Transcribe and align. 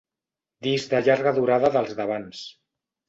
Disc 0.67 0.95
de 0.95 1.01
llarga 1.09 1.33
durada 1.41 1.73
dels 1.77 1.93
d'abans. 2.01 2.43